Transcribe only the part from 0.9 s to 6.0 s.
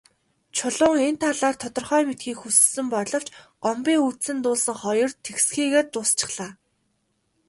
энэ талаар тодорхой мэдэхийг хүссэн боловч Гомбын үзсэн дуулсан хоёр тэгсхийгээд